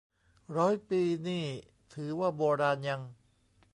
[0.57, 1.45] ร้อยปีนี่
[1.93, 3.01] ถือว่าโบราณยัง